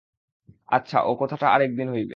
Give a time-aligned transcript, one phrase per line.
[0.69, 2.09] আচ্ছা ও কথাটা আর একদিন হইবে।